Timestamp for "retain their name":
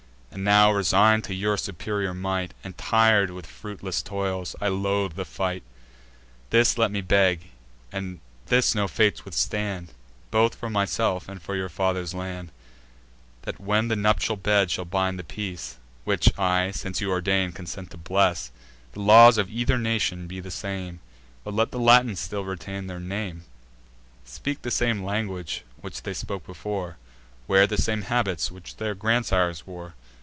22.45-23.43